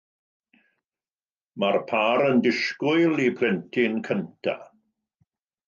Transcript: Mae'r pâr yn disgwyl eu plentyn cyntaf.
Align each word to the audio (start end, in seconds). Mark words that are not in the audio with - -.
Mae'r 1.63 1.77
pâr 1.91 2.25
yn 2.31 2.41
disgwyl 2.47 3.23
eu 3.27 3.37
plentyn 3.43 4.01
cyntaf. 4.11 4.69